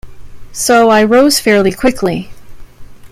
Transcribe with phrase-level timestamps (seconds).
[0.51, 2.31] So I rose fairly quickly.